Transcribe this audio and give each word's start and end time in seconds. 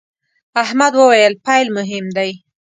احمد 0.63 0.93
وويل: 1.01 1.33
پیل 1.45 1.67
مهم 1.77 2.05
دی. 2.17 2.31